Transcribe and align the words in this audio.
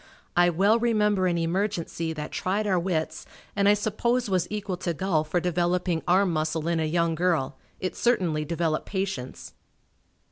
I 0.35 0.49
well 0.49 0.79
remember 0.79 1.27
an 1.27 1.37
emergency 1.37 2.11
that 2.13 2.31
tried 2.31 2.65
our 2.65 2.79
wits 2.79 3.23
and 3.55 3.69
I 3.69 3.75
suppose 3.75 4.31
was 4.31 4.47
equal 4.49 4.77
to 4.77 4.95
golf 4.95 5.29
for 5.29 5.39
developing 5.39 6.01
arm 6.07 6.33
muscle 6.33 6.67
in 6.67 6.79
a 6.79 6.85
young 6.85 7.13
girl 7.13 7.59
it 7.79 7.95
certainly 7.95 8.43
developed 8.43 8.87
patience. 8.87 9.53